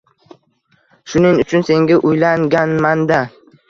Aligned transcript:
Shuning 1.13 1.39
uchun 1.45 1.67
senga 1.71 2.01
uylanganmanda 2.11 3.25